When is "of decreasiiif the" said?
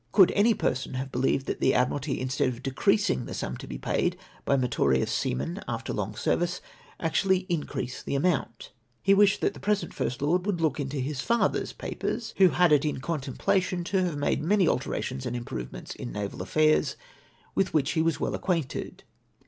2.49-3.35